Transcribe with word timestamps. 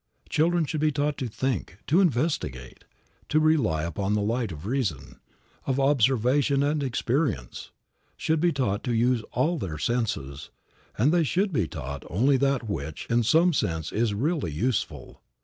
Children 0.29 0.65
should 0.65 0.81
be 0.81 0.91
taught 0.91 1.15
to 1.19 1.27
think, 1.27 1.77
to 1.85 2.01
investigate, 2.01 2.85
to 3.29 3.39
rely 3.39 3.83
upon 3.83 4.15
the 4.15 4.21
light 4.23 4.51
of 4.51 4.65
reason, 4.65 5.19
of 5.67 5.79
observation 5.79 6.63
and 6.63 6.81
experience; 6.81 7.69
should 8.17 8.39
be 8.39 8.51
taught 8.51 8.83
to 8.85 8.93
use 8.95 9.21
all 9.33 9.59
their 9.59 9.77
senses; 9.77 10.49
and 10.97 11.11
they 11.13 11.23
should 11.23 11.53
be 11.53 11.67
taught 11.67 12.03
only 12.09 12.35
that 12.37 12.67
which 12.67 13.05
in 13.11 13.21
some 13.21 13.53
sense 13.53 13.91
is 13.91 14.15
really 14.15 14.49
useful. 14.51 15.21